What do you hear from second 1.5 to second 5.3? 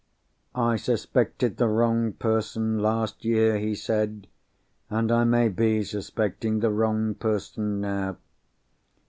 the wrong person, last year," he said: "and I